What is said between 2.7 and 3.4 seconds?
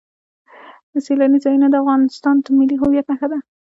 هویت نښه ده.